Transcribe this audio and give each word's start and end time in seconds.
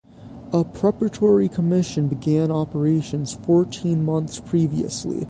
A 0.51 0.63
Preparatory 0.63 1.47
Commission 1.47 2.07
began 2.07 2.49
operations 2.49 3.33
fourteen 3.33 4.03
months 4.03 4.39
previously. 4.39 5.19